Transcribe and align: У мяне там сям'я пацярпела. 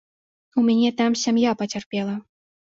У 0.61 0.63
мяне 0.69 0.89
там 1.01 1.17
сям'я 1.25 1.53
пацярпела. 1.61 2.17